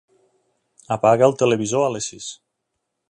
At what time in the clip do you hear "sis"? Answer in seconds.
2.13-2.31